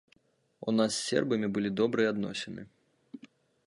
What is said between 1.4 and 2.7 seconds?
былі добрыя адносіны.